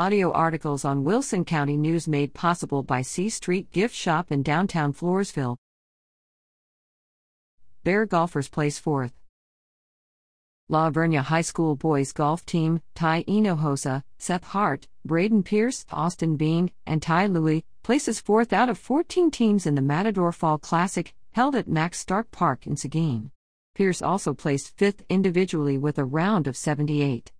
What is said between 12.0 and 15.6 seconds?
golf team, Ty Hinojosa, Seth Hart, Braden